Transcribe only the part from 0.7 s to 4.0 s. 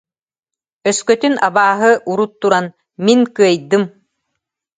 Өскөтүн абааһы урут туран: «Мин кыайдым